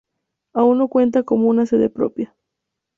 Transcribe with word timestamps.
Aun 0.55 0.79
no 0.79 0.87
cuenta 0.87 1.21
con 1.21 1.45
una 1.45 1.67
sede 1.67 1.91
propia. 1.91 2.35